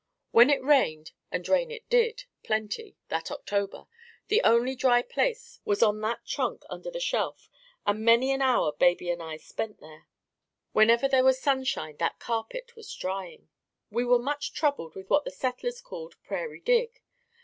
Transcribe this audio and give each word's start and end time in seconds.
When 0.31 0.49
it 0.49 0.63
rained, 0.63 1.11
and 1.31 1.47
rain 1.47 1.69
it 1.69 1.87
did, 1.87 2.23
plenty, 2.43 2.97
that 3.09 3.29
October, 3.29 3.85
the 4.29 4.41
only 4.41 4.73
dry 4.75 5.03
place 5.03 5.59
was 5.63 5.83
on 5.83 6.01
that 6.01 6.25
trunk 6.25 6.63
under 6.71 6.89
the 6.89 6.99
shelf 6.99 7.51
and 7.85 8.03
many 8.03 8.31
an 8.31 8.41
hour 8.41 8.71
baby 8.71 9.11
and 9.11 9.21
I 9.21 9.37
spent 9.37 9.79
there. 9.79 10.07
Whenever 10.71 11.07
there 11.07 11.23
was 11.23 11.39
sunshine 11.39 11.97
that 11.97 12.17
carpet 12.17 12.75
was 12.75 12.91
drying. 12.95 13.49
We 13.91 14.03
were 14.03 14.17
much 14.17 14.53
troubled 14.53 14.95
with 14.95 15.07
what 15.07 15.23
the 15.23 15.29
settlers 15.29 15.81
called 15.81 16.15
"prairie 16.23 16.61
dig." 16.61 17.03